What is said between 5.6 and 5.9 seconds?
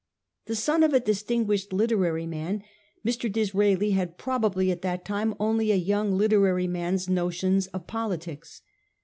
a